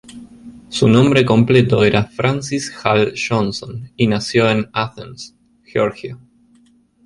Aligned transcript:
Su 0.69 0.87
nombre 0.87 1.23
completo 1.23 1.83
era 1.83 2.05
Francis 2.05 2.73
Hall 2.83 3.13
Johnson, 3.15 3.91
y 3.95 4.07
nació 4.07 4.49
en 4.49 4.67
Athens, 4.73 5.35
Georgia. 5.63 6.17